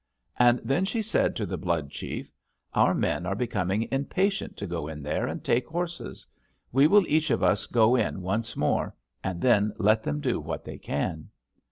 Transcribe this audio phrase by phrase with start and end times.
[0.39, 2.31] And then she said to the Blood chief:
[2.73, 6.25] 'Our men are becoming impatient to go in there and take horses.
[6.71, 10.63] We will each of us go in once more, and then let them do what
[10.65, 11.29] they can.'